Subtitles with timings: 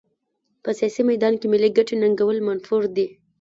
[0.63, 3.05] په سیاسي میدان کې ملي ګټې ننګول منفور دي.